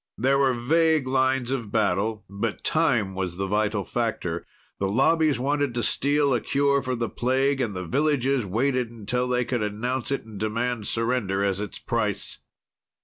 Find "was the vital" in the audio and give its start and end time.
3.13-3.83